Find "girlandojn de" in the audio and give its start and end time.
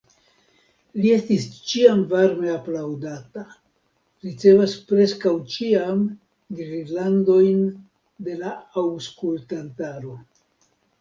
6.63-8.43